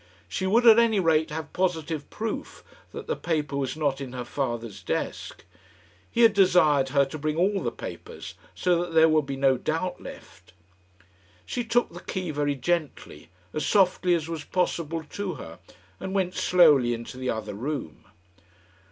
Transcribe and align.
She 0.27 0.47
would 0.47 0.65
at 0.65 0.79
any 0.79 0.99
rate 0.99 1.29
have 1.29 1.53
positive 1.53 2.09
proof 2.09 2.63
that 2.91 3.05
the 3.05 3.15
paper 3.15 3.55
was 3.55 3.77
not 3.77 4.01
in 4.01 4.13
her 4.13 4.25
father's 4.25 4.81
desk. 4.81 5.45
He 6.09 6.21
had 6.21 6.33
desired 6.33 6.89
her 6.89 7.05
to 7.05 7.19
bring 7.19 7.37
all 7.37 7.61
the 7.61 7.71
papers, 7.71 8.33
so 8.55 8.79
that 8.81 8.95
there 8.95 9.07
would 9.07 9.27
be 9.27 9.35
no 9.35 9.57
doubt 9.59 10.01
left. 10.01 10.53
She 11.45 11.63
took 11.63 11.93
the 11.93 11.99
key 11.99 12.31
very 12.31 12.55
gently, 12.55 13.29
as 13.53 13.63
softly 13.63 14.15
as 14.15 14.27
was 14.27 14.43
possible 14.43 15.03
to 15.03 15.35
her, 15.35 15.59
and 15.99 16.15
went 16.15 16.33
slowly 16.33 16.95
into 16.95 17.19
the 17.19 17.29
other 17.29 17.53
room. 17.53 18.05